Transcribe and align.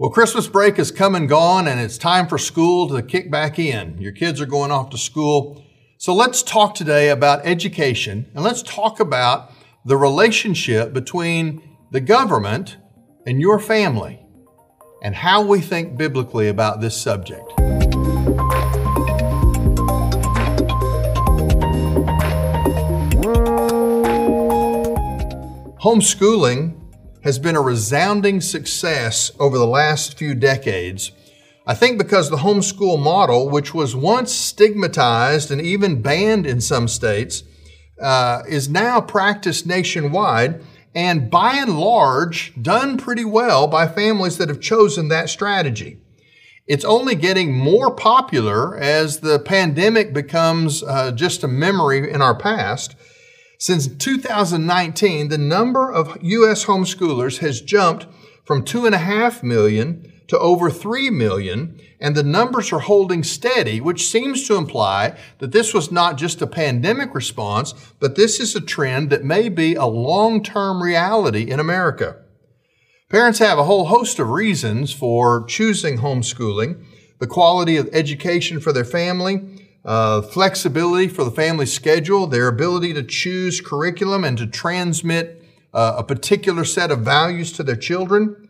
Well, 0.00 0.08
Christmas 0.08 0.48
break 0.48 0.78
is 0.78 0.90
come 0.90 1.14
and 1.14 1.28
gone, 1.28 1.68
and 1.68 1.78
it's 1.78 1.98
time 1.98 2.26
for 2.26 2.38
school 2.38 2.88
to 2.88 3.02
kick 3.02 3.30
back 3.30 3.58
in. 3.58 3.98
Your 3.98 4.12
kids 4.12 4.40
are 4.40 4.46
going 4.46 4.70
off 4.70 4.88
to 4.92 4.96
school. 4.96 5.62
So 5.98 6.14
let's 6.14 6.42
talk 6.42 6.74
today 6.74 7.10
about 7.10 7.44
education, 7.44 8.30
and 8.34 8.42
let's 8.42 8.62
talk 8.62 8.98
about 8.98 9.52
the 9.84 9.98
relationship 9.98 10.94
between 10.94 11.76
the 11.90 12.00
government 12.00 12.78
and 13.26 13.42
your 13.42 13.58
family, 13.58 14.24
and 15.02 15.14
how 15.16 15.42
we 15.42 15.60
think 15.60 15.98
biblically 15.98 16.48
about 16.48 16.80
this 16.80 16.98
subject. 16.98 17.46
Homeschooling 25.82 26.79
has 27.22 27.38
been 27.38 27.56
a 27.56 27.60
resounding 27.60 28.40
success 28.40 29.30
over 29.38 29.58
the 29.58 29.66
last 29.66 30.16
few 30.16 30.34
decades. 30.34 31.12
I 31.66 31.74
think 31.74 31.98
because 31.98 32.30
the 32.30 32.38
homeschool 32.38 32.98
model, 32.98 33.48
which 33.48 33.74
was 33.74 33.94
once 33.94 34.32
stigmatized 34.32 35.50
and 35.50 35.60
even 35.60 36.02
banned 36.02 36.46
in 36.46 36.60
some 36.60 36.88
states, 36.88 37.44
uh, 38.00 38.42
is 38.48 38.68
now 38.68 39.00
practiced 39.00 39.66
nationwide 39.66 40.64
and 40.94 41.30
by 41.30 41.54
and 41.56 41.78
large 41.78 42.52
done 42.60 42.96
pretty 42.96 43.24
well 43.24 43.66
by 43.66 43.86
families 43.86 44.38
that 44.38 44.48
have 44.48 44.60
chosen 44.60 45.08
that 45.08 45.28
strategy. 45.28 45.98
It's 46.66 46.84
only 46.84 47.14
getting 47.14 47.52
more 47.52 47.94
popular 47.94 48.76
as 48.76 49.20
the 49.20 49.38
pandemic 49.38 50.12
becomes 50.12 50.82
uh, 50.82 51.12
just 51.12 51.44
a 51.44 51.48
memory 51.48 52.10
in 52.10 52.22
our 52.22 52.34
past. 52.34 52.96
Since 53.60 53.88
2019, 53.88 55.28
the 55.28 55.36
number 55.36 55.92
of 55.92 56.16
U.S. 56.22 56.64
homeschoolers 56.64 57.40
has 57.40 57.60
jumped 57.60 58.06
from 58.42 58.64
2.5 58.64 59.42
million 59.42 60.10
to 60.28 60.38
over 60.38 60.70
3 60.70 61.10
million, 61.10 61.78
and 62.00 62.16
the 62.16 62.22
numbers 62.22 62.72
are 62.72 62.78
holding 62.78 63.22
steady, 63.22 63.78
which 63.78 64.08
seems 64.08 64.48
to 64.48 64.56
imply 64.56 65.14
that 65.40 65.52
this 65.52 65.74
was 65.74 65.92
not 65.92 66.16
just 66.16 66.40
a 66.40 66.46
pandemic 66.46 67.14
response, 67.14 67.74
but 67.98 68.16
this 68.16 68.40
is 68.40 68.56
a 68.56 68.62
trend 68.62 69.10
that 69.10 69.24
may 69.24 69.50
be 69.50 69.74
a 69.74 69.84
long 69.84 70.42
term 70.42 70.82
reality 70.82 71.50
in 71.50 71.60
America. 71.60 72.16
Parents 73.10 73.40
have 73.40 73.58
a 73.58 73.64
whole 73.64 73.84
host 73.84 74.18
of 74.18 74.30
reasons 74.30 74.90
for 74.90 75.44
choosing 75.44 75.98
homeschooling 75.98 76.82
the 77.18 77.26
quality 77.26 77.76
of 77.76 77.90
education 77.92 78.58
for 78.58 78.72
their 78.72 78.84
family, 78.84 79.59
uh, 79.84 80.22
flexibility 80.22 81.08
for 81.08 81.24
the 81.24 81.30
family 81.30 81.66
schedule, 81.66 82.26
their 82.26 82.48
ability 82.48 82.92
to 82.94 83.02
choose 83.02 83.60
curriculum 83.60 84.24
and 84.24 84.36
to 84.38 84.46
transmit 84.46 85.42
uh, 85.72 85.94
a 85.98 86.04
particular 86.04 86.64
set 86.64 86.90
of 86.90 87.00
values 87.00 87.52
to 87.52 87.62
their 87.62 87.76
children. 87.76 88.48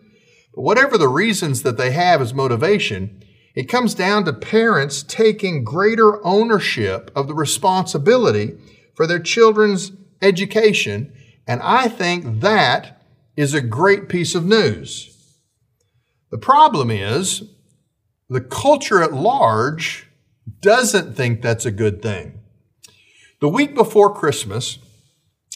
But 0.55 0.63
whatever 0.63 0.99
the 0.99 1.09
reasons 1.09 1.63
that 1.63 1.77
they 1.77 1.93
have 1.93 2.21
as 2.21 2.35
motivation, 2.35 3.23
it 3.55 3.69
comes 3.69 3.95
down 3.95 4.25
to 4.25 4.33
parents 4.33 5.03
taking 5.03 5.65
greater 5.65 6.25
ownership 6.25 7.11
of 7.15 7.29
the 7.29 7.35
responsibility 7.35 8.57
for 8.95 9.07
their 9.07 9.19
children's 9.19 9.93
education. 10.23 11.13
And 11.47 11.61
I 11.63 11.89
think 11.89 12.41
that 12.41 13.03
is 13.37 13.55
a 13.55 13.61
great 13.61 14.09
piece 14.09 14.35
of 14.35 14.45
news. 14.45 15.17
The 16.31 16.39
problem 16.39 16.91
is 16.91 17.43
the 18.29 18.41
culture 18.41 19.03
at 19.03 19.13
large 19.13 20.10
doesn't 20.61 21.15
think 21.15 21.43
that's 21.43 21.67
a 21.67 21.71
good 21.71 22.03
thing. 22.03 22.41
The 23.41 23.49
week 23.49 23.75
before 23.75 24.15
Christmas, 24.15 24.79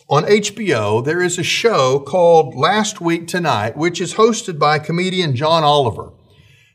on 0.09 0.25
HBO, 0.25 1.03
there 1.05 1.23
is 1.23 1.39
a 1.39 1.43
show 1.43 1.99
called 1.99 2.55
Last 2.55 3.01
Week 3.01 3.27
Tonight, 3.27 3.77
which 3.77 4.01
is 4.01 4.15
hosted 4.15 4.59
by 4.59 4.79
comedian 4.79 5.35
John 5.35 5.65
Oliver. 5.65 6.13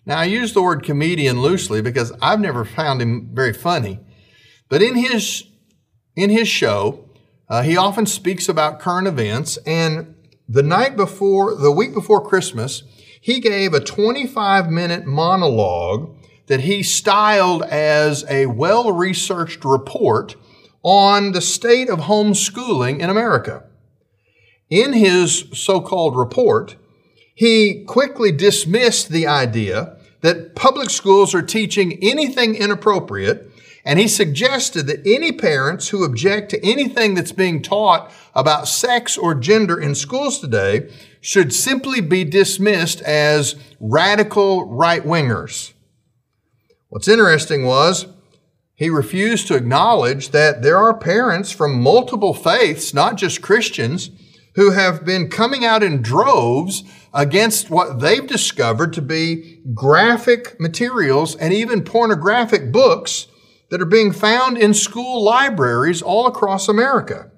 Now, 0.06 0.18
I 0.18 0.24
use 0.26 0.54
the 0.54 0.64
word 0.64 0.84
comedian 0.84 1.42
loosely 1.42 1.82
because 1.82 2.12
I've 2.22 2.40
never 2.40 2.66
found 2.66 3.02
him 3.02 3.30
very 3.32 3.54
funny. 3.54 4.00
But 4.68 4.82
in 4.82 4.96
his, 4.96 5.44
in 6.16 6.32
his 6.32 6.48
show, 6.48 7.06
uh, 7.48 7.62
he 7.62 7.78
often 7.78 8.08
speaks 8.08 8.50
about 8.50 8.80
current 8.80 9.08
events. 9.08 9.58
And 9.66 10.16
the 10.48 10.64
night 10.64 10.96
before, 10.96 11.56
the 11.56 11.72
week 11.72 11.94
before 11.94 12.28
Christmas, 12.28 12.82
he 13.22 13.40
gave 13.40 13.74
a 13.74 13.80
25 13.80 14.70
minute 14.70 15.06
monologue 15.06 16.16
that 16.50 16.62
he 16.62 16.82
styled 16.82 17.62
as 17.64 18.26
a 18.28 18.48
well 18.48 18.92
researched 18.92 19.64
report 19.64 20.36
on 20.82 21.32
the 21.32 21.42
state 21.42 21.90
of 21.90 22.00
homeschooling 22.00 23.00
in 23.00 23.10
America. 23.10 23.64
In 24.70 24.94
his 24.94 25.46
so 25.54 25.80
called 25.80 26.18
report, 26.18 26.76
he 27.36 27.84
quickly 27.88 28.32
dismissed 28.32 29.10
the 29.10 29.28
idea 29.28 29.98
that 30.22 30.56
public 30.56 30.90
schools 30.90 31.36
are 31.36 31.44
teaching 31.44 32.00
anything 32.02 32.56
inappropriate, 32.56 33.50
and 33.86 34.00
he 34.00 34.08
suggested 34.08 34.88
that 34.88 35.06
any 35.06 35.32
parents 35.32 35.90
who 35.90 36.04
object 36.04 36.50
to 36.50 36.66
anything 36.66 37.14
that's 37.14 37.32
being 37.32 37.62
taught 37.62 38.12
about 38.34 38.68
sex 38.68 39.18
or 39.18 39.36
gender 39.36 39.80
in 39.80 39.94
schools 39.94 40.40
today 40.40 40.90
should 41.22 41.54
simply 41.54 42.02
be 42.02 42.24
dismissed 42.24 43.02
as 43.02 43.56
radical 43.80 44.66
right 44.66 45.04
wingers. 45.04 45.74
What's 46.90 47.08
interesting 47.08 47.66
was 47.66 48.08
he 48.74 48.90
refused 48.90 49.48
to 49.48 49.56
acknowledge 49.56 50.30
that 50.30 50.64
there 50.64 50.78
are 50.78 50.98
parents 50.98 51.52
from 51.52 51.84
multiple 51.84 52.34
faiths, 52.34 52.96
not 52.96 53.16
just 53.16 53.44
Christians, 53.44 54.10
who 54.56 54.72
have 54.72 55.06
been 55.06 55.30
coming 55.30 55.64
out 55.64 55.84
in 55.84 56.02
droves 56.02 56.84
against 57.14 57.70
what 57.70 58.00
they've 58.00 58.26
discovered 58.26 58.94
to 58.94 59.04
be 59.04 59.62
graphic 59.76 60.60
materials 60.60 61.36
and 61.36 61.54
even 61.54 61.84
pornographic 61.84 62.72
books 62.72 63.28
that 63.70 63.82
are 63.82 63.86
being 63.86 64.12
found 64.12 64.58
in 64.58 64.74
school 64.74 65.24
libraries 65.24 66.02
all 66.02 66.26
across 66.26 66.68
America. 66.68 67.30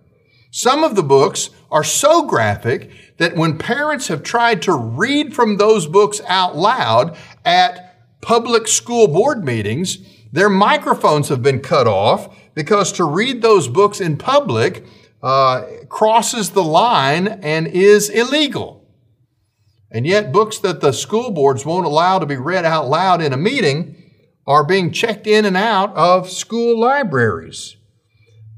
Some 0.50 0.82
of 0.82 0.96
the 0.96 1.04
books 1.04 1.50
are 1.70 1.84
so 1.84 2.24
graphic 2.24 2.90
that 3.18 3.36
when 3.36 3.58
parents 3.58 4.08
have 4.08 4.24
tried 4.24 4.62
to 4.62 4.74
read 4.74 5.36
from 5.36 5.58
those 5.58 5.88
books 5.88 6.22
out 6.28 6.56
loud 6.56 7.18
at 7.44 7.91
public 8.22 8.68
school 8.68 9.08
board 9.08 9.44
meetings, 9.44 9.98
their 10.32 10.50
microphones 10.50 11.30
have 11.30 11.42
been 11.42 11.60
cut 11.60 11.88
off 11.88 12.36
because 12.54 12.92
to 12.94 13.04
read 13.04 13.42
those 13.42 13.68
books 13.68 14.00
in 14.00 14.18
public 14.18 14.86
uh, 15.22 15.64
crosses 15.90 16.52
the 16.52 16.64
line 16.64 17.28
and 17.28 17.68
is 17.68 18.10
illegal. 18.10 18.88
And 19.92 20.08
yet, 20.08 20.32
books 20.32 20.58
that 20.60 20.80
the 20.80 20.94
school 20.94 21.32
boards 21.32 21.66
won't 21.66 21.86
allow 21.86 22.20
to 22.20 22.26
be 22.26 22.38
read 22.38 22.64
out 22.64 22.88
loud 22.88 23.22
in 23.22 23.34
a 23.34 23.38
meeting 23.38 23.96
are 24.48 24.66
being 24.66 24.92
checked 24.92 25.28
in 25.28 25.46
and 25.46 25.58
out 25.58 25.94
of 25.96 26.30
school 26.30 26.80
libraries. 26.80 27.76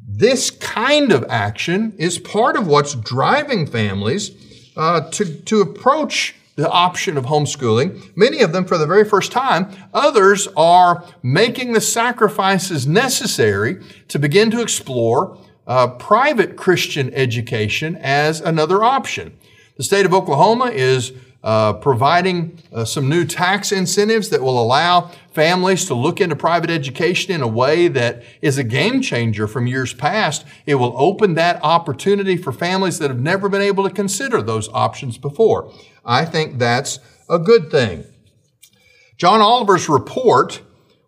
This 0.08 0.52
kind 0.52 1.12
of 1.12 1.26
action 1.28 1.96
is 1.98 2.20
part 2.20 2.56
of 2.56 2.68
what's 2.68 2.94
driving 2.94 3.66
families 3.66 4.32
uh, 4.78 5.10
to, 5.12 5.26
to 5.26 5.62
approach 5.62 6.36
the 6.56 6.70
option 6.70 7.18
of 7.18 7.26
homeschooling, 7.26 8.16
many 8.16 8.42
of 8.42 8.54
them 8.54 8.66
for 8.66 8.78
the 8.78 8.86
very 8.86 9.04
first 9.04 9.32
time. 9.32 9.70
Others 9.94 10.48
are 10.56 11.04
making 11.24 11.74
the 11.74 11.82
sacrifices 11.82 12.86
necessary 12.86 13.84
to 14.08 14.20
begin 14.20 14.52
to 14.52 14.62
explore 14.62 15.38
uh, 15.66 15.88
private 15.88 16.56
Christian 16.56 17.14
education 17.14 17.96
as 17.96 18.42
another 18.42 18.84
option. 18.84 19.38
The 19.78 19.84
state 19.84 20.06
of 20.06 20.14
Oklahoma 20.14 20.66
is 20.66 21.14
uh, 21.44 21.74
providing 21.74 22.58
uh, 22.72 22.86
some 22.86 23.10
new 23.10 23.26
tax 23.26 23.72
incentives 23.72 24.30
that 24.30 24.42
will 24.42 24.62
allow 24.62 25.12
families 25.34 25.86
to 25.86 25.94
look 25.94 26.22
into 26.22 26.36
private 26.36 26.70
education 26.70 27.34
in 27.34 27.42
a 27.42 27.48
way 27.48 27.90
that 27.90 28.24
is 28.42 28.58
a 28.58 28.64
game 28.64 29.02
changer 29.02 29.48
from 29.48 29.68
years 29.68 29.94
past. 29.94 30.46
It 30.66 30.76
will 30.76 30.94
open 30.96 31.34
that 31.34 31.62
opportunity 31.62 32.38
for 32.38 32.54
families 32.54 33.00
that 33.00 33.10
have 33.10 33.20
never 33.20 33.50
been 33.50 33.62
able 33.62 33.84
to 33.84 33.94
consider 33.94 34.42
those 34.42 34.70
options 34.70 35.18
before. 35.18 35.72
I 36.06 36.24
think 36.24 36.60
that's 36.60 37.00
a 37.30 37.40
good 37.40 37.70
thing. 37.70 38.06
John 39.18 39.42
Oliver's 39.42 39.90
report 39.90 40.62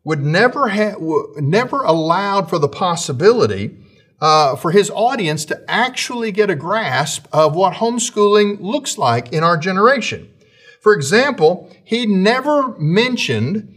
would 0.04 0.22
never 0.22 0.68
have, 0.68 0.98
never 1.38 1.82
allowed 1.82 2.50
for 2.50 2.60
the 2.60 2.68
possibility 2.68 3.78
uh, 4.22 4.56
for 4.56 4.72
his 4.72 4.90
audience 4.92 5.46
to 5.46 5.64
actually 5.68 6.32
get 6.32 6.50
a 6.50 6.56
grasp 6.56 7.28
of 7.34 7.56
what 7.56 7.76
homeschooling 7.76 8.60
looks 8.62 8.98
like 8.98 9.32
in 9.34 9.44
our 9.44 9.58
generation. 9.58 10.30
For 10.82 10.94
example, 10.94 11.70
he 11.84 12.06
never 12.06 12.78
mentioned 12.78 13.72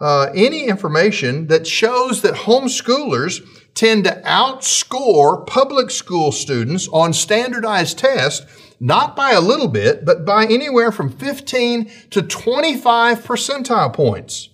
uh, 0.00 0.30
any 0.34 0.66
information 0.66 1.46
that 1.48 1.66
shows 1.66 2.22
that 2.22 2.34
homeschoolers 2.34 3.40
tend 3.74 4.04
to 4.04 4.22
outscore 4.24 5.46
public 5.46 5.90
school 5.90 6.32
students 6.32 6.88
on 6.88 7.12
standardized 7.12 7.98
tests 7.98 8.46
not 8.82 9.14
by 9.14 9.30
a 9.30 9.40
little 9.40 9.68
bit, 9.68 10.04
but 10.04 10.24
by 10.24 10.44
anywhere 10.44 10.90
from 10.90 11.08
15 11.08 11.88
to 12.10 12.20
25 12.20 13.20
percentile 13.20 13.92
points. 13.92 14.48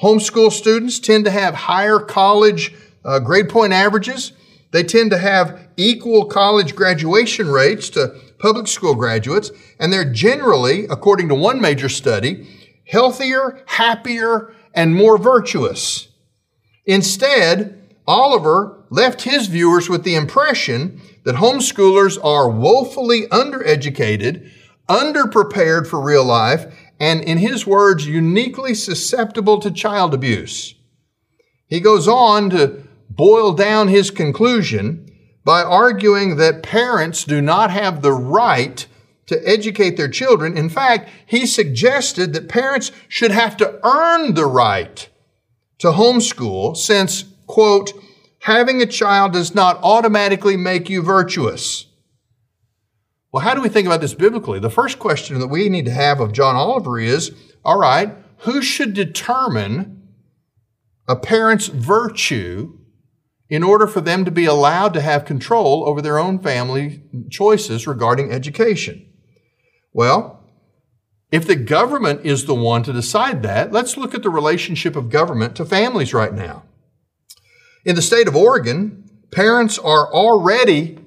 Homeschool 0.00 0.50
students 0.50 0.98
tend 0.98 1.26
to 1.26 1.30
have 1.30 1.54
higher 1.54 1.98
college 1.98 2.74
uh, 3.04 3.18
grade 3.18 3.50
point 3.50 3.74
averages. 3.74 4.32
They 4.70 4.82
tend 4.82 5.10
to 5.10 5.18
have 5.18 5.68
equal 5.76 6.26
college 6.26 6.74
graduation 6.74 7.48
rates 7.48 7.88
to 7.90 8.14
public 8.38 8.66
school 8.66 8.94
graduates, 8.94 9.50
and 9.78 9.92
they're 9.92 10.10
generally, 10.10 10.84
according 10.84 11.28
to 11.28 11.34
one 11.34 11.60
major 11.60 11.88
study, 11.88 12.46
healthier, 12.86 13.62
happier, 13.66 14.54
and 14.74 14.94
more 14.94 15.18
virtuous. 15.18 16.08
Instead, 16.86 17.74
Oliver 18.06 18.84
left 18.90 19.22
his 19.22 19.46
viewers 19.46 19.88
with 19.88 20.04
the 20.04 20.14
impression 20.14 21.00
that 21.24 21.36
homeschoolers 21.36 22.22
are 22.24 22.48
woefully 22.48 23.26
undereducated, 23.26 24.50
underprepared 24.88 25.86
for 25.86 26.00
real 26.00 26.24
life, 26.24 26.74
and 26.98 27.22
in 27.22 27.38
his 27.38 27.66
words, 27.66 28.06
uniquely 28.06 28.74
susceptible 28.74 29.60
to 29.60 29.70
child 29.70 30.14
abuse. 30.14 30.74
He 31.66 31.80
goes 31.80 32.08
on 32.08 32.48
to 32.50 32.87
boil 33.18 33.52
down 33.52 33.88
his 33.88 34.10
conclusion 34.10 35.04
by 35.44 35.62
arguing 35.62 36.36
that 36.36 36.62
parents 36.62 37.24
do 37.24 37.42
not 37.42 37.70
have 37.70 38.00
the 38.00 38.12
right 38.12 38.86
to 39.26 39.46
educate 39.46 39.96
their 39.96 40.08
children. 40.08 40.56
In 40.56 40.70
fact, 40.70 41.10
he 41.26 41.44
suggested 41.44 42.32
that 42.32 42.48
parents 42.48 42.92
should 43.08 43.32
have 43.32 43.56
to 43.58 43.78
earn 43.84 44.34
the 44.34 44.46
right 44.46 45.08
to 45.78 45.88
homeschool 45.88 46.76
since, 46.76 47.24
quote, 47.46 47.92
having 48.40 48.80
a 48.80 48.86
child 48.86 49.32
does 49.32 49.54
not 49.54 49.78
automatically 49.82 50.56
make 50.56 50.88
you 50.88 51.02
virtuous. 51.02 51.86
Well, 53.32 53.42
how 53.42 53.54
do 53.54 53.60
we 53.60 53.68
think 53.68 53.86
about 53.86 54.00
this 54.00 54.14
biblically? 54.14 54.60
The 54.60 54.70
first 54.70 54.98
question 54.98 55.40
that 55.40 55.48
we 55.48 55.68
need 55.68 55.84
to 55.86 55.90
have 55.90 56.20
of 56.20 56.32
John 56.32 56.56
Oliver 56.56 56.98
is 57.00 57.34
all 57.64 57.78
right, 57.78 58.14
who 58.38 58.62
should 58.62 58.94
determine 58.94 60.08
a 61.08 61.16
parent's 61.16 61.66
virtue 61.66 62.77
in 63.48 63.62
order 63.62 63.86
for 63.86 64.00
them 64.00 64.24
to 64.24 64.30
be 64.30 64.44
allowed 64.44 64.92
to 64.94 65.00
have 65.00 65.24
control 65.24 65.84
over 65.86 66.02
their 66.02 66.18
own 66.18 66.38
family 66.38 67.02
choices 67.30 67.86
regarding 67.86 68.30
education? 68.30 69.06
Well, 69.92 70.44
if 71.30 71.46
the 71.46 71.56
government 71.56 72.24
is 72.24 72.46
the 72.46 72.54
one 72.54 72.82
to 72.84 72.92
decide 72.92 73.42
that, 73.42 73.72
let's 73.72 73.96
look 73.96 74.14
at 74.14 74.22
the 74.22 74.30
relationship 74.30 74.96
of 74.96 75.10
government 75.10 75.56
to 75.56 75.64
families 75.64 76.14
right 76.14 76.32
now. 76.32 76.64
In 77.84 77.96
the 77.96 78.02
state 78.02 78.28
of 78.28 78.36
Oregon, 78.36 79.08
parents 79.30 79.78
are 79.78 80.12
already 80.12 80.98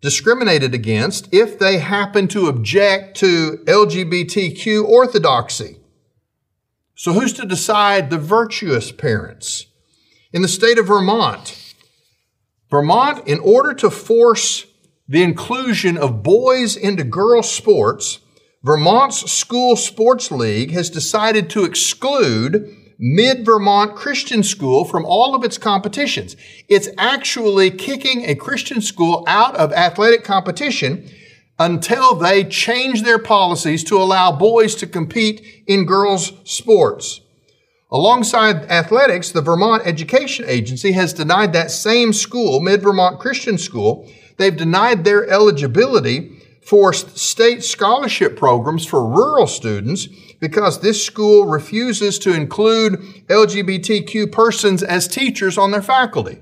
discriminated 0.00 0.74
against 0.74 1.28
if 1.32 1.58
they 1.58 1.78
happen 1.78 2.26
to 2.28 2.48
object 2.48 3.16
to 3.18 3.62
LGBTQ 3.64 4.84
orthodoxy. 4.84 5.78
So, 6.94 7.12
who's 7.12 7.32
to 7.34 7.46
decide 7.46 8.10
the 8.10 8.18
virtuous 8.18 8.92
parents? 8.92 9.66
In 10.32 10.42
the 10.42 10.48
state 10.48 10.78
of 10.78 10.86
Vermont, 10.86 11.71
Vermont, 12.72 13.28
in 13.28 13.38
order 13.40 13.74
to 13.74 13.90
force 13.90 14.64
the 15.06 15.22
inclusion 15.22 15.98
of 15.98 16.22
boys 16.22 16.74
into 16.74 17.04
girls' 17.04 17.52
sports, 17.52 18.20
Vermont's 18.62 19.30
School 19.30 19.76
Sports 19.76 20.30
League 20.30 20.70
has 20.70 20.88
decided 20.88 21.50
to 21.50 21.64
exclude 21.64 22.74
Mid 22.98 23.44
Vermont 23.44 23.94
Christian 23.94 24.42
School 24.42 24.86
from 24.86 25.04
all 25.04 25.34
of 25.34 25.44
its 25.44 25.58
competitions. 25.58 26.34
It's 26.66 26.88
actually 26.96 27.70
kicking 27.70 28.24
a 28.24 28.34
Christian 28.34 28.80
school 28.80 29.22
out 29.26 29.54
of 29.56 29.74
athletic 29.74 30.24
competition 30.24 31.10
until 31.58 32.14
they 32.14 32.42
change 32.42 33.02
their 33.02 33.18
policies 33.18 33.84
to 33.84 33.98
allow 33.98 34.32
boys 34.32 34.74
to 34.76 34.86
compete 34.86 35.64
in 35.66 35.84
girls' 35.84 36.32
sports. 36.44 37.20
Alongside 37.92 38.70
athletics, 38.70 39.30
the 39.30 39.42
Vermont 39.42 39.82
Education 39.84 40.46
Agency 40.48 40.92
has 40.92 41.12
denied 41.12 41.52
that 41.52 41.70
same 41.70 42.14
school, 42.14 42.58
Mid 42.58 42.80
Vermont 42.80 43.20
Christian 43.20 43.58
School, 43.58 44.10
they've 44.38 44.56
denied 44.56 45.04
their 45.04 45.28
eligibility 45.28 46.38
for 46.64 46.94
state 46.94 47.62
scholarship 47.62 48.34
programs 48.34 48.86
for 48.86 49.06
rural 49.06 49.46
students 49.46 50.08
because 50.40 50.80
this 50.80 51.04
school 51.04 51.44
refuses 51.44 52.18
to 52.20 52.32
include 52.32 52.94
LGBTQ 53.26 54.32
persons 54.32 54.82
as 54.82 55.06
teachers 55.06 55.58
on 55.58 55.70
their 55.70 55.82
faculty. 55.82 56.40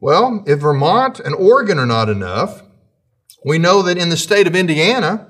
Well, 0.00 0.42
if 0.46 0.60
Vermont 0.60 1.20
and 1.20 1.34
Oregon 1.34 1.78
are 1.78 1.84
not 1.84 2.08
enough, 2.08 2.62
we 3.44 3.58
know 3.58 3.82
that 3.82 3.98
in 3.98 4.08
the 4.08 4.16
state 4.16 4.46
of 4.46 4.56
Indiana, 4.56 5.29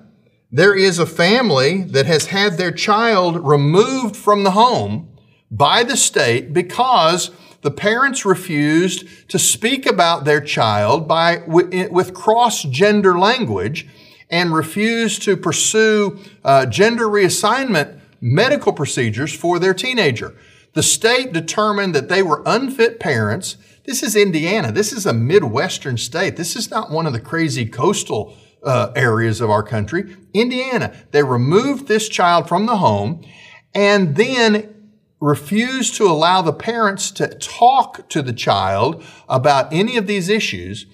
there 0.52 0.75
is 0.75 0.99
a 0.99 1.06
family 1.06 1.82
that 1.82 2.06
has 2.06 2.26
had 2.26 2.56
their 2.56 2.73
child 2.73 3.47
removed 3.47 4.17
from 4.17 4.43
the 4.43 4.50
home 4.52 5.08
by 5.50 5.85
the 5.85 5.97
state 5.97 6.52
because 6.52 7.31
the 7.62 7.70
parents 7.70 8.25
refused 8.25 9.29
to 9.29 9.38
speak 9.38 9.87
about 9.87 10.25
their 10.25 10.41
child 10.41 11.06
by, 11.06 11.43
with 11.47 12.14
cross 12.14 12.62
gender 12.62 13.19
language 13.19 13.87
and 14.29 14.52
refused 14.52 15.23
to 15.23 15.37
pursue 15.37 16.19
uh, 16.44 16.67
gender 16.67 17.06
reassignment 17.06 18.00
medical 18.20 18.73
procedures 18.73 19.32
for 19.32 19.58
their 19.58 19.75
teenager. 19.75 20.35
The 20.73 20.82
state 20.82 21.32
determined 21.32 21.94
that 21.94 22.08
they 22.08 22.23
were 22.23 22.43
unfit 22.47 23.00
parents. 23.00 23.56
This 23.85 24.02
is 24.02 24.14
Indiana. 24.14 24.73
This 24.73 24.93
is 24.93 25.05
a 25.05 25.12
Midwestern 25.12 25.97
state. 25.97 26.37
This 26.37 26.55
is 26.55 26.70
not 26.70 26.91
one 26.91 27.06
of 27.06 27.12
the 27.12 27.20
crazy 27.20 27.67
coastal 27.67 28.37
uh, 28.64 28.92
areas 28.94 29.40
of 29.40 29.50
our 29.50 29.62
country. 29.62 30.16
Indiana. 30.34 30.94
They 31.10 31.22
removed 31.22 31.88
this 31.88 32.08
child 32.08 32.48
from 32.48 32.66
the 32.66 32.76
home 32.76 33.24
and 33.74 34.16
then 34.16 34.74
refused 35.20 35.94
to 35.96 36.04
allow 36.04 36.42
the 36.42 36.52
parents 36.52 37.10
to 37.12 37.28
talk 37.28 38.08
to 38.08 38.22
the 38.22 38.32
child 38.32 39.04
about 39.28 39.72
any 39.72 39.96
of 39.96 40.06
these 40.06 40.28
issues. 40.28 40.86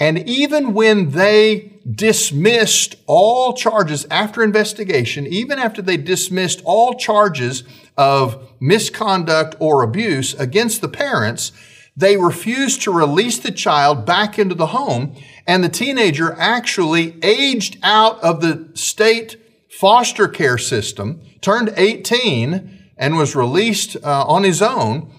And 0.00 0.18
even 0.28 0.74
when 0.74 1.10
they 1.10 1.72
dismissed 1.90 2.94
all 3.06 3.52
charges 3.52 4.06
after 4.10 4.44
investigation, 4.44 5.26
even 5.26 5.58
after 5.58 5.82
they 5.82 5.96
dismissed 5.96 6.62
all 6.64 6.94
charges 6.94 7.64
of 7.96 8.48
misconduct 8.60 9.56
or 9.58 9.82
abuse 9.82 10.34
against 10.34 10.80
the 10.80 10.88
parents, 10.88 11.50
they 11.96 12.16
refused 12.16 12.82
to 12.82 12.92
release 12.92 13.38
the 13.38 13.50
child 13.50 14.06
back 14.06 14.38
into 14.38 14.54
the 14.54 14.68
home. 14.68 15.16
And 15.48 15.64
the 15.64 15.70
teenager 15.70 16.34
actually 16.38 17.16
aged 17.24 17.78
out 17.82 18.22
of 18.22 18.42
the 18.42 18.68
state 18.74 19.38
foster 19.70 20.28
care 20.28 20.58
system, 20.58 21.22
turned 21.40 21.72
18, 21.74 22.90
and 22.98 23.16
was 23.16 23.34
released 23.34 23.96
uh, 24.04 24.24
on 24.26 24.44
his 24.44 24.60
own 24.60 25.10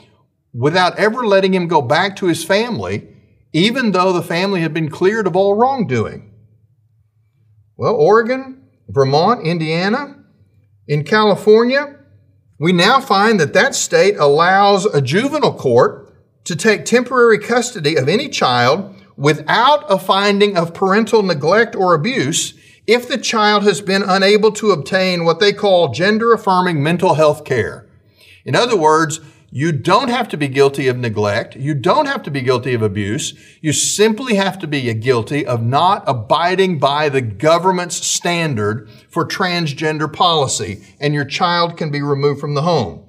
without 0.53 0.99
ever 0.99 1.25
letting 1.25 1.55
him 1.55 1.67
go 1.67 1.81
back 1.81 2.15
to 2.17 2.27
his 2.27 2.43
family, 2.43 3.07
even 3.53 3.91
though 3.91 4.13
the 4.13 4.21
family 4.21 4.61
had 4.61 4.71
been 4.71 4.89
cleared 4.89 5.25
of 5.25 5.35
all 5.35 5.55
wrongdoing. 5.55 6.31
Well, 7.75 7.95
Oregon, 7.95 8.67
Vermont, 8.87 9.47
Indiana, 9.47 10.15
in 10.87 11.05
California, 11.05 11.97
we 12.59 12.71
now 12.71 12.99
find 12.99 13.39
that 13.39 13.54
that 13.54 13.73
state 13.73 14.15
allows 14.18 14.85
a 14.85 15.01
juvenile 15.01 15.57
court 15.57 16.13
to 16.44 16.56
take 16.56 16.85
temporary 16.85 17.39
custody 17.39 17.95
of 17.95 18.07
any 18.07 18.30
child 18.30 18.95
without 19.19 19.83
a 19.92 19.99
finding 19.99 20.56
of 20.56 20.73
parental 20.73 21.21
neglect 21.21 21.76
or 21.76 21.94
abuse 21.94 22.54
if 22.88 23.07
the 23.07 23.18
child 23.18 23.64
has 23.64 23.81
been 23.81 24.02
unable 24.02 24.49
to 24.49 24.71
obtain 24.71 25.26
what 25.26 25.42
they 25.42 25.52
call 25.52 25.92
gender 25.92 26.33
affirming 26.33 26.81
mental 26.81 27.16
health 27.16 27.44
care. 27.44 27.85
In 28.45 28.56
other 28.56 28.78
words, 28.78 29.19
you 29.52 29.73
don't 29.73 30.09
have 30.09 30.30
to 30.30 30.38
be 30.38 30.47
guilty 30.47 30.88
of 30.88 30.97
neglect. 30.97 31.56
You 31.57 31.73
don't 31.73 32.06
have 32.06 32.23
to 32.23 32.31
be 32.31 32.42
guilty 32.42 32.73
of 32.73 32.81
abuse. 32.81 33.33
You 33.61 33.73
simply 33.73 34.35
have 34.35 34.57
to 34.59 34.68
be 34.68 34.92
guilty 34.94 35.45
of 35.45 35.61
not 35.61 36.04
abiding 36.07 36.80
by 36.80 37.09
the 37.09 37.21
government's 37.21 37.95
standard 37.95 38.90
for 39.09 39.28
transgender 39.28 40.11
policy, 40.11 40.81
and 40.99 41.14
your 41.14 41.26
child 41.26 41.78
can 41.78 41.92
be 41.92 42.02
removed 42.02 42.40
from 42.40 42.54
the 42.54 42.61
home. 42.61 43.08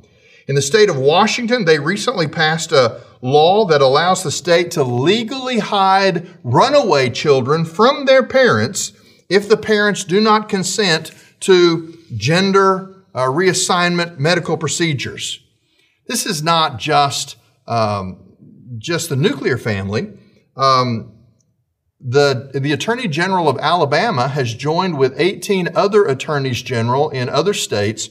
In 0.51 0.57
the 0.57 0.63
state 0.63 0.91
of 0.91 0.99
Washington, 0.99 1.65
they 1.65 1.79
recently 1.79 2.27
passed 2.27 2.73
a 2.73 3.03
law 3.23 3.67
that 3.67 3.81
allows 3.81 4.25
the 4.25 4.33
state 4.33 4.73
to 4.73 4.83
legally 4.83 5.61
hide 5.61 6.29
runaway 6.43 7.09
children 7.09 7.65
from 7.65 8.05
their 8.05 8.25
parents 8.25 8.93
if 9.29 9.49
the 9.49 9.57
parents 9.57 10.03
do 10.03 10.21
not 10.21 10.49
consent 10.49 11.13
to 11.39 11.97
gender 12.17 13.05
uh, 13.15 13.27
reassignment 13.27 14.19
medical 14.19 14.57
procedures. 14.57 15.39
This 16.09 16.27
is 16.27 16.43
not 16.43 16.81
just 16.81 17.37
um, 17.69 18.35
just 18.77 19.09
the 19.09 19.15
nuclear 19.15 19.57
family. 19.57 20.15
Um, 20.57 21.13
the, 22.01 22.51
the 22.55 22.73
Attorney 22.73 23.07
General 23.07 23.49
of 23.49 23.57
Alabama 23.59 24.27
has 24.27 24.53
joined 24.53 24.99
with 24.99 25.15
18 25.17 25.69
other 25.77 26.07
attorneys 26.07 26.61
general 26.61 27.09
in 27.11 27.29
other 27.29 27.55
states 27.55 28.11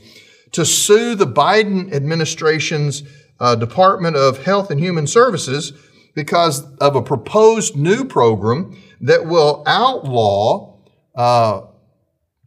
to 0.51 0.65
sue 0.65 1.15
the 1.15 1.27
Biden 1.27 1.93
administration's 1.93 3.03
uh, 3.39 3.55
Department 3.55 4.15
of 4.15 4.43
Health 4.43 4.71
and 4.71 4.79
Human 4.79 5.07
Services 5.07 5.73
because 6.15 6.69
of 6.77 6.95
a 6.95 7.01
proposed 7.01 7.75
new 7.75 8.03
program 8.03 8.77
that 9.01 9.25
will 9.25 9.63
outlaw 9.65 10.77
uh, 11.15 11.61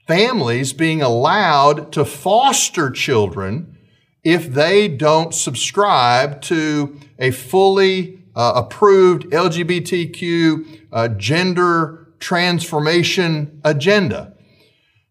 families 0.06 0.72
being 0.72 1.00
allowed 1.02 1.92
to 1.92 2.04
foster 2.04 2.90
children 2.90 3.78
if 4.24 4.52
they 4.52 4.88
don't 4.88 5.34
subscribe 5.34 6.40
to 6.42 6.98
a 7.18 7.30
fully 7.30 8.22
uh, 8.34 8.52
approved 8.56 9.24
LGBTQ 9.24 10.80
uh, 10.92 11.08
gender 11.08 12.08
transformation 12.18 13.60
agenda. 13.64 14.34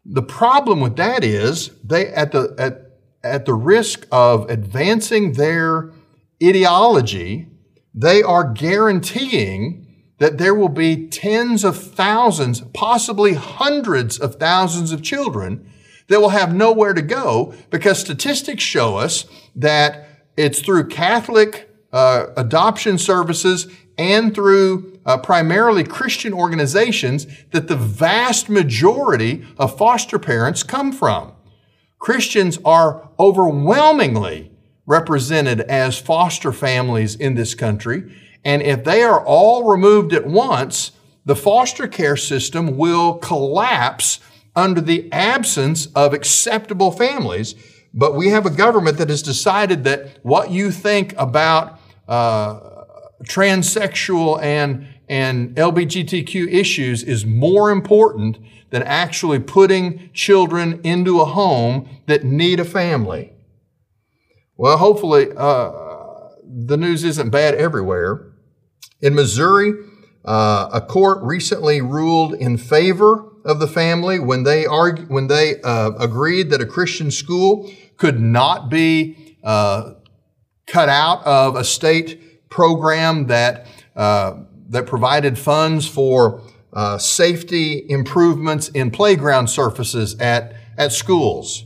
The 0.05 0.24
problem 0.24 0.79
with 0.79 0.95
that 0.95 1.24
is 1.24 1.71
they 1.83 2.07
at 2.07 2.31
the 2.31 2.55
at, 2.57 2.80
at 3.23 3.45
the 3.45 3.53
risk 3.53 4.07
of 4.11 4.49
advancing 4.49 5.33
their 5.33 5.91
ideology, 6.43 7.47
they 7.93 8.23
are 8.23 8.51
guaranteeing 8.51 9.87
that 10.17 10.37
there 10.37 10.53
will 10.53 10.69
be 10.69 11.07
tens 11.07 11.63
of 11.63 11.75
thousands, 11.75 12.61
possibly 12.73 13.33
hundreds 13.33 14.19
of 14.19 14.35
thousands 14.35 14.91
of 14.91 15.01
children 15.01 15.67
that 16.07 16.21
will 16.21 16.29
have 16.29 16.53
nowhere 16.53 16.93
to 16.93 17.01
go 17.01 17.53
because 17.69 17.99
statistics 17.99 18.63
show 18.63 18.97
us 18.97 19.25
that 19.55 20.07
it's 20.37 20.61
through 20.61 20.87
Catholic 20.87 21.69
uh, 21.91 22.27
adoption 22.37 22.97
services 22.97 23.67
and 23.97 24.33
through 24.33 24.99
uh, 25.05 25.17
primarily 25.17 25.83
Christian 25.83 26.33
organizations 26.33 27.27
that 27.51 27.67
the 27.67 27.75
vast 27.75 28.49
majority 28.49 29.45
of 29.57 29.77
foster 29.77 30.19
parents 30.19 30.63
come 30.63 30.91
from. 30.91 31.33
Christians 32.01 32.58
are 32.65 33.10
overwhelmingly 33.20 34.51
represented 34.88 35.62
as 35.62 36.00
foster 36.00 36.51
families 36.51 37.15
in 37.15 37.36
this 37.36 37.53
country. 37.53 38.12
And 38.43 38.63
if 38.63 38.84
they 38.84 39.03
are 39.03 39.24
all 39.24 39.70
removed 39.70 40.12
at 40.12 40.25
once, 40.25 40.93
the 41.25 41.36
foster 41.36 41.88
care 41.88 42.17
system 42.17 42.75
will 42.75 43.20
collapse 43.20 44.20
under 44.55 44.81
the 44.81 45.13
absence 45.13 45.86
of 45.96 46.13
acceptable 46.13 46.91
families. 46.91 47.53
But 47.93 48.15
we 48.15 48.29
have 48.29 48.48
a 48.48 48.50
government 48.50 48.98
that 48.98 49.10
has 49.10 49.22
decided 49.22 49.84
that 49.84 50.17
what 50.24 50.50
you 50.50 50.72
think 50.72 51.13
about 51.20 51.79
uh, 52.08 52.84
transsexual 53.25 54.41
and, 54.41 54.88
and 55.08 55.55
LGBTQ 55.55 56.51
issues 56.51 57.03
is 57.03 57.27
more 57.27 57.70
important 57.70 58.39
than 58.71 58.83
actually 58.83 59.39
putting 59.39 60.09
children 60.13 60.81
into 60.83 61.21
a 61.21 61.25
home 61.25 61.87
that 62.07 62.23
need 62.23 62.59
a 62.59 62.65
family. 62.65 63.33
Well, 64.57 64.77
hopefully, 64.77 65.27
uh, 65.35 65.71
the 66.43 66.77
news 66.77 67.03
isn't 67.03 67.29
bad 67.29 67.55
everywhere. 67.55 68.33
In 69.01 69.15
Missouri, 69.15 69.73
uh, 70.25 70.69
a 70.73 70.81
court 70.81 71.23
recently 71.23 71.81
ruled 71.81 72.33
in 72.33 72.57
favor 72.57 73.27
of 73.43 73.59
the 73.59 73.67
family 73.67 74.19
when 74.19 74.43
they 74.43 74.65
argue, 74.65 75.05
when 75.05 75.27
they 75.27 75.61
uh, 75.61 75.91
agreed 75.99 76.49
that 76.51 76.61
a 76.61 76.65
Christian 76.65 77.11
school 77.11 77.71
could 77.97 78.19
not 78.19 78.69
be 78.69 79.37
uh, 79.43 79.93
cut 80.67 80.89
out 80.89 81.25
of 81.25 81.55
a 81.55 81.63
state 81.63 82.49
program 82.49 83.27
that 83.27 83.65
uh, 83.95 84.35
that 84.69 84.85
provided 84.85 85.37
funds 85.37 85.87
for 85.87 86.41
uh, 86.73 86.97
safety 86.97 87.85
improvements 87.89 88.69
in 88.69 88.91
playground 88.91 89.47
surfaces 89.47 90.17
at 90.19 90.55
at 90.77 90.91
schools. 90.91 91.65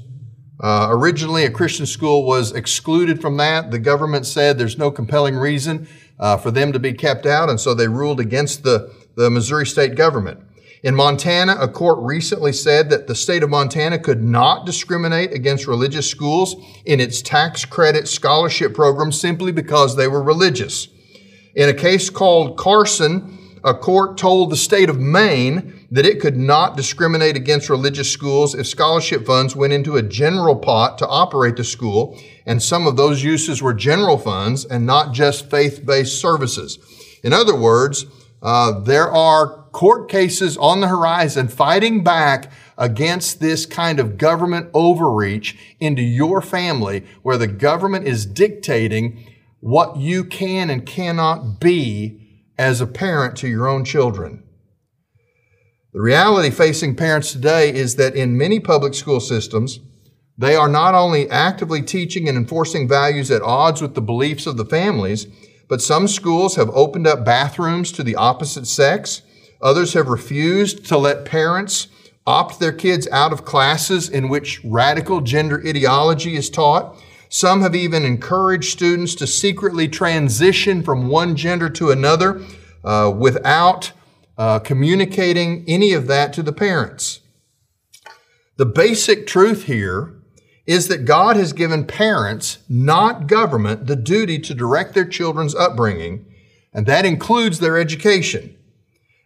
Uh, 0.59 0.87
originally, 0.89 1.43
a 1.43 1.51
Christian 1.51 1.85
school 1.85 2.25
was 2.25 2.53
excluded 2.53 3.21
from 3.21 3.37
that. 3.37 3.71
The 3.71 3.79
government 3.79 4.25
said 4.25 4.57
there's 4.57 4.77
no 4.77 4.89
compelling 4.89 5.35
reason 5.35 5.87
uh, 6.19 6.37
for 6.37 6.49
them 6.51 6.71
to 6.73 6.79
be 6.79 6.93
kept 6.93 7.25
out, 7.25 7.49
and 7.49 7.59
so 7.59 7.73
they 7.73 7.87
ruled 7.87 8.19
against 8.19 8.63
the, 8.63 8.91
the 9.15 9.29
Missouri 9.29 9.65
state 9.65 9.95
government. 9.95 10.39
In 10.81 10.95
Montana, 10.95 11.57
a 11.59 11.67
court 11.67 11.97
recently 12.01 12.53
said 12.53 12.89
that 12.91 13.07
the 13.07 13.15
state 13.15 13.43
of 13.43 13.49
Montana 13.49 13.97
could 13.97 14.23
not 14.23 14.65
discriminate 14.65 15.33
against 15.33 15.67
religious 15.67 16.09
schools 16.09 16.55
in 16.85 16.99
its 16.99 17.21
tax 17.21 17.65
credit 17.65 18.07
scholarship 18.07 18.73
program 18.73 19.11
simply 19.11 19.51
because 19.51 19.95
they 19.95 20.07
were 20.07 20.21
religious. 20.21 20.87
In 21.55 21.69
a 21.69 21.73
case 21.73 22.09
called 22.09 22.57
Carson, 22.57 23.34
a 23.65 23.73
court 23.73 24.15
told 24.15 24.51
the 24.51 24.55
state 24.55 24.91
of 24.91 24.99
Maine 24.99 25.87
that 25.89 26.05
it 26.05 26.21
could 26.21 26.37
not 26.37 26.77
discriminate 26.77 27.35
against 27.35 27.67
religious 27.67 28.11
schools 28.11 28.53
if 28.53 28.67
scholarship 28.67 29.25
funds 29.25 29.55
went 29.55 29.73
into 29.73 29.95
a 29.95 30.03
general 30.03 30.55
pot 30.55 30.99
to 30.99 31.07
operate 31.07 31.55
the 31.55 31.63
school, 31.63 32.15
and 32.45 32.61
some 32.61 32.85
of 32.85 32.95
those 32.95 33.23
uses 33.23 33.63
were 33.63 33.73
general 33.73 34.19
funds 34.19 34.65
and 34.65 34.85
not 34.85 35.13
just 35.13 35.49
faith-based 35.49 36.21
services. 36.21 36.77
In 37.23 37.33
other 37.33 37.55
words, 37.55 38.05
uh, 38.43 38.79
there 38.81 39.11
are 39.11 39.63
court 39.71 40.09
cases 40.09 40.57
on 40.57 40.79
the 40.79 40.87
horizon 40.87 41.47
fighting 41.47 42.03
back 42.03 42.51
against 42.77 43.39
this 43.39 43.65
kind 43.65 43.99
of 43.99 44.19
government 44.19 44.69
overreach 44.75 45.57
into 45.79 46.03
your 46.03 46.39
family 46.39 47.03
where 47.23 47.37
the 47.37 47.47
government 47.47 48.05
is 48.05 48.27
dictating 48.27 49.25
what 49.59 49.97
you 49.97 50.23
can 50.23 50.69
and 50.69 50.85
cannot 50.85 51.59
be 51.59 52.24
as 52.57 52.81
a 52.81 52.87
parent 52.87 53.35
to 53.37 53.47
your 53.47 53.67
own 53.67 53.85
children. 53.85 54.43
The 55.93 56.01
reality 56.01 56.49
facing 56.49 56.95
parents 56.95 57.31
today 57.31 57.73
is 57.73 57.95
that 57.95 58.15
in 58.15 58.37
many 58.37 58.59
public 58.59 58.93
school 58.93 59.19
systems, 59.19 59.79
they 60.37 60.55
are 60.55 60.67
not 60.67 60.93
only 60.93 61.29
actively 61.29 61.81
teaching 61.81 62.27
and 62.27 62.37
enforcing 62.37 62.87
values 62.87 63.31
at 63.31 63.41
odds 63.41 63.81
with 63.81 63.95
the 63.95 64.01
beliefs 64.01 64.45
of 64.45 64.57
the 64.57 64.65
families, 64.65 65.27
but 65.69 65.81
some 65.81 66.07
schools 66.07 66.57
have 66.57 66.69
opened 66.71 67.07
up 67.07 67.23
bathrooms 67.23 67.91
to 67.93 68.03
the 68.03 68.15
opposite 68.15 68.67
sex. 68.67 69.21
Others 69.61 69.93
have 69.93 70.09
refused 70.09 70.85
to 70.87 70.97
let 70.97 71.25
parents 71.25 71.87
opt 72.27 72.59
their 72.59 72.73
kids 72.73 73.07
out 73.11 73.31
of 73.31 73.45
classes 73.45 74.09
in 74.09 74.27
which 74.27 74.61
radical 74.65 75.21
gender 75.21 75.61
ideology 75.65 76.35
is 76.35 76.49
taught. 76.49 76.97
Some 77.35 77.63
have 77.63 77.75
even 77.75 78.05
encouraged 78.05 78.71
students 78.71 79.13
to 79.15 79.27
secretly 79.27 79.89
transition 79.89 80.81
from 80.81 81.09
one 81.09 81.35
gender 81.35 81.69
to 81.71 81.91
another 81.91 82.41
uh, 82.81 83.13
without 83.13 83.91
uh, 84.37 84.59
communicating 84.59 85.65
any 85.67 85.91
of 85.91 86.07
that 86.07 86.31
to 86.31 86.41
the 86.41 86.53
parents. 86.53 87.19
The 88.55 88.65
basic 88.65 89.27
truth 89.27 89.65
here 89.65 90.13
is 90.65 90.87
that 90.87 91.03
God 91.03 91.35
has 91.35 91.51
given 91.51 91.85
parents, 91.85 92.59
not 92.69 93.27
government, 93.27 93.87
the 93.87 93.97
duty 93.97 94.39
to 94.39 94.53
direct 94.53 94.93
their 94.93 95.03
children's 95.03 95.55
upbringing, 95.55 96.25
and 96.73 96.85
that 96.85 97.05
includes 97.05 97.59
their 97.59 97.77
education. 97.77 98.55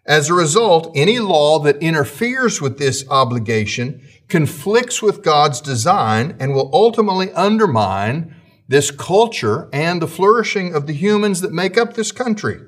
As 0.05 0.29
a 0.29 0.33
result, 0.33 0.91
any 0.95 1.19
law 1.19 1.59
that 1.59 1.77
interferes 1.77 2.61
with 2.61 2.77
this 2.79 3.05
obligation 3.09 4.01
conflicts 4.27 5.01
with 5.01 5.23
God's 5.23 5.61
design 5.61 6.35
and 6.39 6.53
will 6.53 6.69
ultimately 6.73 7.31
undermine 7.33 8.35
this 8.67 8.91
culture 8.91 9.67
and 9.73 10.01
the 10.01 10.07
flourishing 10.07 10.73
of 10.73 10.87
the 10.87 10.93
humans 10.93 11.41
that 11.41 11.51
make 11.51 11.77
up 11.77 11.93
this 11.93 12.11
country. 12.11 12.59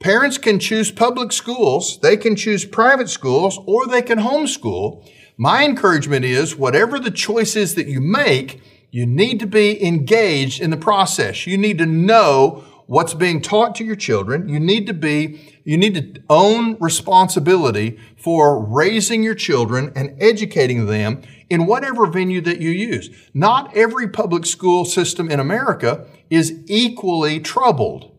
Parents 0.00 0.38
can 0.38 0.58
choose 0.58 0.90
public 0.90 1.32
schools, 1.32 1.98
they 2.00 2.16
can 2.16 2.34
choose 2.34 2.64
private 2.64 3.08
schools, 3.08 3.58
or 3.66 3.86
they 3.86 4.02
can 4.02 4.18
homeschool. 4.18 5.08
My 5.36 5.64
encouragement 5.64 6.24
is 6.24 6.56
whatever 6.56 6.98
the 6.98 7.10
choice 7.10 7.54
is 7.56 7.74
that 7.76 7.86
you 7.86 8.00
make, 8.00 8.60
you 8.90 9.06
need 9.06 9.40
to 9.40 9.46
be 9.46 9.82
engaged 9.84 10.60
in 10.60 10.70
the 10.70 10.76
process. 10.76 11.46
You 11.46 11.56
need 11.56 11.78
to 11.78 11.86
know 11.86 12.64
what's 12.86 13.14
being 13.14 13.40
taught 13.40 13.74
to 13.76 13.84
your 13.84 13.96
children. 13.96 14.48
You 14.48 14.60
need 14.60 14.86
to 14.86 14.94
be, 14.94 15.40
you 15.64 15.76
need 15.76 15.94
to 15.94 16.22
own 16.28 16.76
responsibility 16.80 17.98
for 18.16 18.64
raising 18.64 19.22
your 19.22 19.34
children 19.34 19.92
and 19.94 20.16
educating 20.20 20.86
them 20.86 21.22
in 21.48 21.66
whatever 21.66 22.06
venue 22.06 22.40
that 22.40 22.60
you 22.60 22.70
use. 22.70 23.10
Not 23.34 23.76
every 23.76 24.08
public 24.08 24.46
school 24.46 24.84
system 24.84 25.30
in 25.30 25.40
America 25.40 26.06
is 26.30 26.58
equally 26.66 27.40
troubled. 27.40 28.12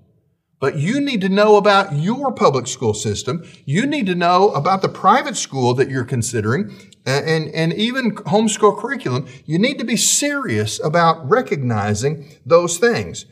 But 0.64 0.78
you 0.78 1.02
need 1.02 1.20
to 1.20 1.28
know 1.28 1.58
about 1.58 1.92
your 1.94 2.32
public 2.32 2.68
school 2.68 2.94
system. 2.94 3.44
You 3.66 3.86
need 3.86 4.06
to 4.06 4.16
know 4.16 4.52
about 4.52 4.82
the 4.82 4.88
private 4.88 5.36
school 5.36 5.74
that 5.74 5.90
you're 5.90 6.06
considering 6.06 6.74
and, 7.06 7.50
and 7.50 7.74
even 7.74 8.16
homeschool 8.16 8.80
curriculum. 8.80 9.28
You 9.46 9.60
need 9.60 9.78
to 9.80 9.84
be 9.84 9.98
serious 9.98 10.80
about 10.82 11.30
recognizing 11.30 12.30
those 12.46 12.78
things. 12.78 13.26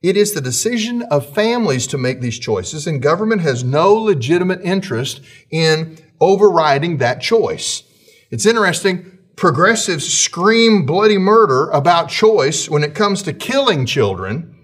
It 0.00 0.16
is 0.16 0.32
the 0.32 0.40
decision 0.40 1.02
of 1.02 1.34
families 1.34 1.86
to 1.88 1.98
make 1.98 2.20
these 2.20 2.38
choices, 2.38 2.86
and 2.86 3.02
government 3.02 3.42
has 3.42 3.64
no 3.64 3.94
legitimate 3.94 4.60
interest 4.62 5.20
in 5.50 5.98
overriding 6.20 6.98
that 6.98 7.20
choice. 7.20 7.82
It's 8.30 8.46
interesting. 8.46 9.18
Progressives 9.34 10.12
scream 10.12 10.86
bloody 10.86 11.18
murder 11.18 11.68
about 11.70 12.10
choice 12.10 12.68
when 12.68 12.84
it 12.84 12.94
comes 12.94 13.22
to 13.22 13.32
killing 13.32 13.86
children, 13.86 14.54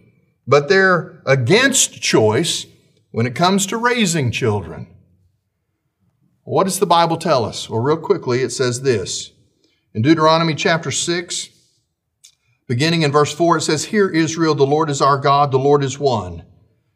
but 0.46 0.68
they're 0.68 1.22
against 1.26 2.00
choice 2.00 2.66
when 3.10 3.26
it 3.26 3.34
comes 3.34 3.66
to 3.66 3.76
raising 3.76 4.30
children. 4.30 4.88
What 6.42 6.64
does 6.64 6.78
the 6.78 6.86
Bible 6.86 7.16
tell 7.16 7.44
us? 7.44 7.70
Well, 7.70 7.80
real 7.80 7.96
quickly, 7.96 8.42
it 8.42 8.50
says 8.50 8.82
this. 8.82 9.32
In 9.94 10.02
Deuteronomy 10.02 10.54
chapter 10.54 10.90
6, 10.90 11.48
Beginning 12.66 13.02
in 13.02 13.12
verse 13.12 13.32
4, 13.32 13.58
it 13.58 13.60
says, 13.62 13.86
Hear, 13.86 14.08
Israel, 14.08 14.54
the 14.54 14.66
Lord 14.66 14.88
is 14.88 15.02
our 15.02 15.18
God, 15.18 15.50
the 15.50 15.58
Lord 15.58 15.84
is 15.84 15.98
one. 15.98 16.44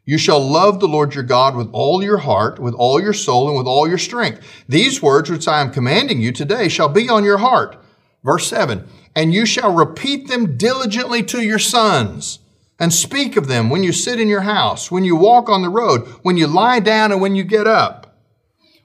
You 0.03 0.17
shall 0.17 0.39
love 0.39 0.79
the 0.79 0.87
Lord 0.87 1.13
your 1.13 1.23
God 1.23 1.55
with 1.55 1.69
all 1.71 2.01
your 2.01 2.17
heart, 2.17 2.57
with 2.59 2.73
all 2.73 2.99
your 2.99 3.13
soul, 3.13 3.47
and 3.47 3.57
with 3.57 3.67
all 3.67 3.87
your 3.87 3.99
strength. 3.99 4.41
These 4.67 5.01
words 5.01 5.29
which 5.29 5.47
I 5.47 5.61
am 5.61 5.71
commanding 5.71 6.19
you 6.19 6.31
today 6.31 6.67
shall 6.67 6.89
be 6.89 7.07
on 7.07 7.23
your 7.23 7.37
heart. 7.37 7.77
Verse 8.23 8.47
7, 8.47 8.87
And 9.15 9.33
you 9.33 9.45
shall 9.45 9.71
repeat 9.71 10.27
them 10.27 10.57
diligently 10.57 11.21
to 11.23 11.41
your 11.43 11.59
sons, 11.59 12.39
and 12.79 12.91
speak 12.91 13.37
of 13.37 13.47
them 13.47 13.69
when 13.69 13.83
you 13.83 13.91
sit 13.91 14.19
in 14.19 14.27
your 14.27 14.41
house, 14.41 14.89
when 14.89 15.03
you 15.03 15.15
walk 15.15 15.49
on 15.49 15.61
the 15.61 15.69
road, 15.69 16.07
when 16.23 16.37
you 16.37 16.47
lie 16.47 16.79
down, 16.79 17.11
and 17.11 17.21
when 17.21 17.35
you 17.35 17.43
get 17.43 17.67
up. 17.67 18.17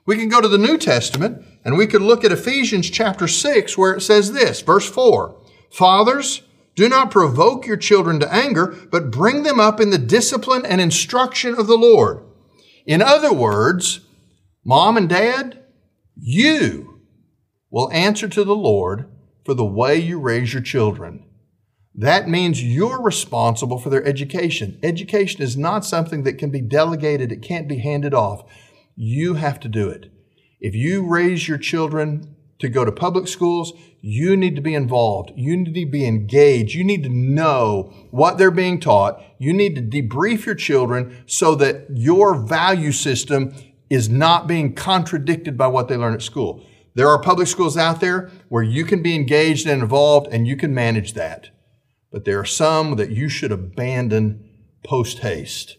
We 0.05 0.19
can 0.19 0.29
go 0.29 0.43
to 0.43 0.49
the 0.49 0.59
New 0.59 0.77
Testament 0.77 1.45
And 1.65 1.79
we 1.79 1.87
could 1.87 2.03
look 2.03 2.25
at 2.25 2.33
Ephesians 2.33 2.91
chapter 2.91 3.27
6 3.27 3.79
where 3.79 3.95
it 3.95 4.03
says 4.03 4.33
this, 4.33 4.61
verse 4.61 4.89
4 4.89 5.35
Fathers, 5.71 6.43
do 6.75 6.89
not 6.89 7.11
provoke 7.11 7.67
your 7.67 7.77
children 7.77 8.19
to 8.21 8.33
anger, 8.33 8.75
but 8.91 9.11
bring 9.11 9.43
them 9.43 9.61
up 9.61 9.81
in 9.81 9.91
the 9.91 9.99
discipline 9.99 10.67
and 10.67 10.81
instruction 10.81 11.55
of 11.55 11.67
the 11.67 11.77
Lord. 11.77 12.25
In 12.87 13.01
other 13.01 13.33
words, 13.33 14.01
mom 14.65 14.97
and 14.97 15.09
dad, 15.09 15.63
you 16.17 17.01
will 17.71 17.91
answer 17.93 18.29
to 18.29 18.45
the 18.45 18.57
Lord 18.57 19.07
for 19.45 19.55
the 19.55 19.65
way 19.65 19.97
you 19.97 20.19
raise 20.19 20.53
your 20.53 20.63
children. 20.63 21.25
That 21.95 22.29
means 22.29 22.63
you're 22.63 23.01
responsible 23.01 23.79
for 23.79 23.89
their 23.89 24.05
education. 24.05 24.81
Education 24.83 25.43
is 25.43 25.57
not 25.57 25.85
something 25.85 26.25
that 26.25 26.39
can 26.39 26.51
be 26.51 26.61
delegated, 26.61 27.31
it 27.31 27.43
can't 27.43 27.69
be 27.69 27.79
handed 27.79 28.15
off. 28.15 28.43
You 28.97 29.35
have 29.35 29.61
to 29.61 29.69
do 29.69 29.89
it. 29.89 30.11
If 30.61 30.75
you 30.75 31.07
raise 31.07 31.47
your 31.47 31.59
children 31.59 32.35
to 32.59 32.69
go 32.69 32.85
to 32.85 32.93
public 32.93 33.29
schools, 33.29 33.73
you 34.01 34.37
need 34.37 34.55
to 34.57 34.63
be 34.63 34.75
involved. 34.75 35.33
You 35.35 35.57
need 35.57 35.75
to 35.75 35.87
be 35.87 36.07
engaged. 36.07 36.75
You 36.75 36.85
need 36.85 37.03
to 37.05 37.09
know 37.09 37.93
what 38.11 38.39
they're 38.39 38.51
being 38.51 38.79
taught. 38.79 39.23
You 39.39 39.53
need 39.53 39.75
to 39.77 39.83
debrief 39.83 40.47
your 40.47 40.55
children 40.55 41.25
so 41.27 41.55
that 41.57 41.87
your 41.91 42.35
value 42.35 42.93
system 42.93 43.55
is 43.91 44.09
not 44.09 44.47
being 44.47 44.75
contradicted 44.75 45.57
by 45.57 45.67
what 45.67 45.89
they 45.89 45.97
learn 45.97 46.15
at 46.15 46.23
school. 46.23 46.65
There 46.95 47.09
are 47.09 47.21
public 47.21 47.49
schools 47.49 47.77
out 47.77 48.01
there 48.01 48.31
where 48.49 48.63
you 48.63 48.85
can 48.85 49.03
be 49.03 49.15
engaged 49.15 49.67
and 49.67 49.83
involved 49.83 50.29
and 50.33 50.47
you 50.47 50.57
can 50.57 50.73
manage 50.73 51.15
that. 51.15 51.51
But 52.13 52.25
there 52.25 52.39
are 52.39 52.45
some 52.45 52.97
that 52.97 53.11
you 53.11 53.29
should 53.29 53.51
abandon 53.51 54.49
post 54.85 55.19
haste. 55.19 55.79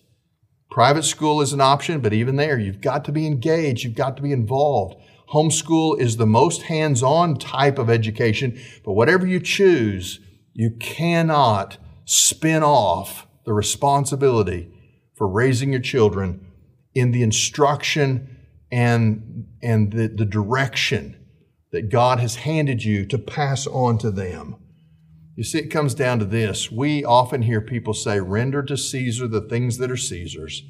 Private 0.69 1.03
school 1.03 1.39
is 1.39 1.53
an 1.53 1.61
option, 1.61 2.01
but 2.01 2.11
even 2.11 2.35
there, 2.35 2.59
you've 2.59 2.81
got 2.81 3.05
to 3.05 3.13
be 3.13 3.25
engaged, 3.25 3.85
you've 3.85 3.95
got 3.95 4.17
to 4.17 4.23
be 4.23 4.33
involved. 4.33 4.99
Homeschool 5.33 5.99
is 5.99 6.17
the 6.17 6.25
most 6.25 6.63
hands 6.63 7.01
on 7.01 7.37
type 7.37 7.79
of 7.79 7.89
education, 7.89 8.59
but 8.83 8.93
whatever 8.93 9.25
you 9.25 9.39
choose, 9.39 10.19
you 10.53 10.71
cannot 10.79 11.77
spin 12.05 12.63
off 12.63 13.27
the 13.45 13.53
responsibility 13.53 14.71
for 15.15 15.27
raising 15.27 15.71
your 15.71 15.81
children 15.81 16.45
in 16.93 17.11
the 17.11 17.23
instruction 17.23 18.37
and, 18.71 19.47
and 19.61 19.91
the, 19.91 20.07
the 20.07 20.25
direction 20.25 21.17
that 21.71 21.89
God 21.89 22.19
has 22.19 22.35
handed 22.37 22.83
you 22.83 23.05
to 23.07 23.17
pass 23.17 23.67
on 23.67 23.97
to 23.99 24.11
them. 24.11 24.55
You 25.35 25.43
see, 25.43 25.59
it 25.59 25.67
comes 25.67 25.93
down 25.93 26.19
to 26.19 26.25
this. 26.25 26.71
We 26.71 27.03
often 27.03 27.41
hear 27.41 27.59
people 27.59 27.93
say, 27.93 28.19
render 28.21 28.63
to 28.63 28.77
Caesar 28.77 29.27
the 29.27 29.41
things 29.41 29.77
that 29.77 29.91
are 29.91 29.97
Caesar's. 29.97 30.63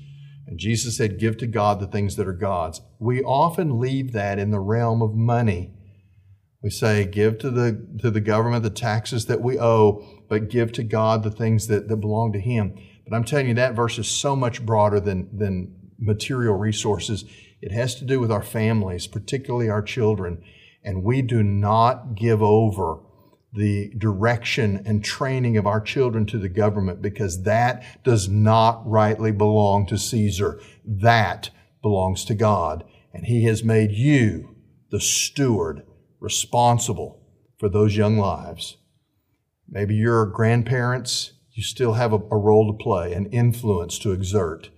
And 0.47 0.59
Jesus 0.59 0.97
said, 0.97 1.19
give 1.19 1.37
to 1.37 1.47
God 1.47 1.79
the 1.79 1.87
things 1.87 2.15
that 2.15 2.27
are 2.27 2.33
God's. 2.33 2.81
We 2.99 3.23
often 3.23 3.79
leave 3.79 4.11
that 4.13 4.37
in 4.37 4.51
the 4.51 4.59
realm 4.59 5.01
of 5.01 5.15
money. 5.15 5.73
We 6.61 6.69
say, 6.69 7.05
give 7.05 7.39
to 7.39 7.49
the, 7.49 7.87
to 8.01 8.11
the 8.11 8.21
government 8.21 8.63
the 8.63 8.69
taxes 8.69 9.25
that 9.25 9.41
we 9.41 9.59
owe, 9.59 10.03
but 10.29 10.49
give 10.49 10.71
to 10.73 10.83
God 10.83 11.23
the 11.23 11.31
things 11.31 11.67
that, 11.67 11.87
that 11.87 11.97
belong 11.97 12.33
to 12.33 12.39
Him. 12.39 12.75
But 13.07 13.15
I'm 13.15 13.23
telling 13.23 13.47
you, 13.47 13.53
that 13.55 13.75
verse 13.75 13.99
is 13.99 14.07
so 14.07 14.35
much 14.35 14.65
broader 14.65 14.99
than, 14.99 15.29
than 15.35 15.75
material 15.99 16.55
resources. 16.55 17.23
It 17.61 17.71
has 17.71 17.95
to 17.95 18.05
do 18.05 18.19
with 18.19 18.31
our 18.31 18.43
families, 18.43 19.07
particularly 19.07 19.69
our 19.69 19.81
children. 19.81 20.43
And 20.83 21.03
we 21.03 21.21
do 21.21 21.41
not 21.43 22.15
give 22.15 22.41
over 22.41 22.99
the 23.55 23.91
direction 23.97 24.81
and 24.85 25.03
training 25.03 25.57
of 25.57 25.65
our 25.65 25.79
children 25.79 26.25
to 26.27 26.37
the 26.37 26.49
government 26.49 27.01
because 27.01 27.43
that 27.43 28.03
does 28.03 28.27
not 28.27 28.85
rightly 28.85 29.31
belong 29.31 29.85
to 29.87 29.97
Caesar. 29.97 30.59
That 30.85 31.49
belongs 31.81 32.25
to 32.25 32.35
God. 32.35 32.83
And 33.13 33.25
He 33.25 33.45
has 33.45 33.63
made 33.63 33.91
you 33.91 34.55
the 34.91 34.99
steward 34.99 35.83
responsible 36.19 37.21
for 37.57 37.69
those 37.69 37.95
young 37.95 38.17
lives. 38.17 38.77
Maybe 39.67 39.95
you're 39.95 40.25
grandparents, 40.25 41.31
you 41.51 41.63
still 41.63 41.93
have 41.93 42.11
a, 42.11 42.17
a 42.17 42.37
role 42.37 42.71
to 42.71 42.83
play, 42.83 43.13
an 43.13 43.27
influence 43.27 43.97
to 43.99 44.11
exert. 44.11 44.69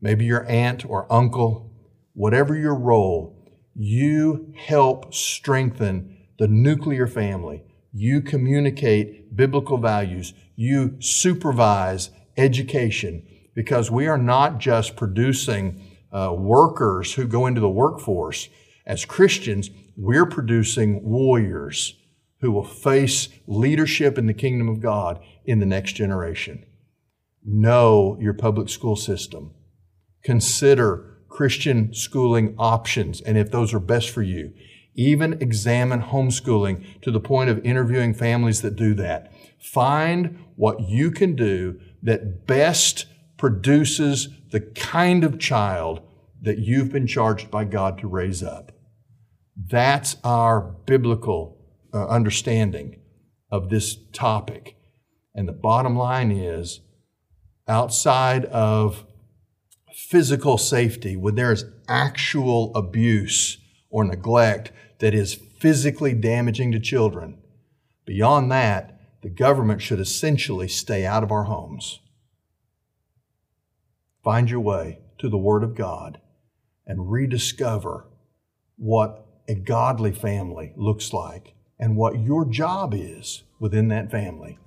Maybe 0.00 0.24
your 0.24 0.46
aunt 0.48 0.88
or 0.88 1.12
uncle, 1.12 1.72
whatever 2.12 2.56
your 2.56 2.74
role, 2.74 3.36
you 3.74 4.54
help 4.56 5.12
strengthen 5.12 6.16
the 6.38 6.46
nuclear 6.46 7.06
family 7.06 7.64
you 7.96 8.20
communicate 8.20 9.36
biblical 9.36 9.78
values. 9.78 10.34
You 10.56 11.00
supervise 11.00 12.10
education 12.36 13.24
because 13.54 13.88
we 13.88 14.08
are 14.08 14.18
not 14.18 14.58
just 14.58 14.96
producing 14.96 15.80
uh, 16.12 16.34
workers 16.36 17.14
who 17.14 17.28
go 17.28 17.46
into 17.46 17.60
the 17.60 17.68
workforce. 17.68 18.48
As 18.84 19.04
Christians, 19.04 19.70
we're 19.96 20.26
producing 20.26 21.04
warriors 21.04 21.94
who 22.40 22.50
will 22.50 22.64
face 22.64 23.28
leadership 23.46 24.18
in 24.18 24.26
the 24.26 24.34
kingdom 24.34 24.68
of 24.68 24.80
God 24.80 25.20
in 25.44 25.60
the 25.60 25.66
next 25.66 25.92
generation. 25.92 26.66
Know 27.44 28.18
your 28.20 28.34
public 28.34 28.68
school 28.68 28.96
system. 28.96 29.52
Consider 30.24 31.18
Christian 31.28 31.94
schooling 31.94 32.56
options 32.58 33.20
and 33.20 33.38
if 33.38 33.52
those 33.52 33.72
are 33.72 33.80
best 33.80 34.10
for 34.10 34.22
you. 34.22 34.52
Even 34.94 35.34
examine 35.40 36.02
homeschooling 36.02 37.00
to 37.02 37.10
the 37.10 37.20
point 37.20 37.50
of 37.50 37.64
interviewing 37.64 38.14
families 38.14 38.62
that 38.62 38.76
do 38.76 38.94
that. 38.94 39.32
Find 39.58 40.38
what 40.56 40.88
you 40.88 41.10
can 41.10 41.34
do 41.34 41.80
that 42.02 42.46
best 42.46 43.06
produces 43.36 44.28
the 44.50 44.60
kind 44.60 45.24
of 45.24 45.38
child 45.38 46.00
that 46.40 46.58
you've 46.58 46.92
been 46.92 47.06
charged 47.06 47.50
by 47.50 47.64
God 47.64 47.98
to 47.98 48.06
raise 48.06 48.42
up. 48.42 48.72
That's 49.56 50.16
our 50.22 50.60
biblical 50.60 51.58
uh, 51.92 52.06
understanding 52.06 53.00
of 53.50 53.70
this 53.70 53.96
topic. 54.12 54.76
And 55.34 55.48
the 55.48 55.52
bottom 55.52 55.96
line 55.96 56.30
is 56.30 56.80
outside 57.66 58.44
of 58.46 59.04
physical 59.94 60.58
safety, 60.58 61.16
when 61.16 61.34
there 61.34 61.52
is 61.52 61.64
actual 61.88 62.74
abuse 62.74 63.58
or 63.90 64.04
neglect, 64.04 64.72
that 65.04 65.12
is 65.12 65.34
physically 65.58 66.14
damaging 66.14 66.72
to 66.72 66.80
children. 66.80 67.36
Beyond 68.06 68.50
that, 68.50 68.98
the 69.20 69.28
government 69.28 69.82
should 69.82 70.00
essentially 70.00 70.66
stay 70.66 71.04
out 71.04 71.22
of 71.22 71.30
our 71.30 71.44
homes. 71.44 72.00
Find 74.22 74.48
your 74.48 74.60
way 74.60 75.00
to 75.18 75.28
the 75.28 75.36
Word 75.36 75.62
of 75.62 75.74
God 75.74 76.22
and 76.86 77.12
rediscover 77.12 78.06
what 78.76 79.26
a 79.46 79.54
godly 79.54 80.10
family 80.10 80.72
looks 80.74 81.12
like 81.12 81.52
and 81.78 81.98
what 81.98 82.20
your 82.20 82.46
job 82.46 82.94
is 82.94 83.42
within 83.60 83.88
that 83.88 84.10
family. 84.10 84.58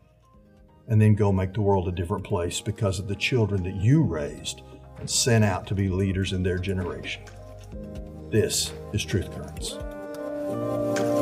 And 0.88 1.02
then 1.02 1.16
go 1.16 1.32
make 1.32 1.56
the 1.56 1.62
world 1.62 1.88
a 1.88 1.92
different 1.92 2.26
place 2.26 2.62
because 2.62 3.00
of 3.00 3.08
the 3.08 3.16
children 3.16 3.64
that 3.64 3.82
you 3.82 4.04
raised 4.04 4.62
and 5.00 5.10
sent 5.10 5.44
out 5.44 5.66
to 5.66 5.74
be 5.74 5.90
leaders 5.90 6.32
in 6.32 6.44
their 6.44 6.60
generation. 6.60 7.24
This 8.30 8.72
is 8.94 9.04
Truth 9.04 9.32
Currents. 9.32 9.80
You. 10.48 11.17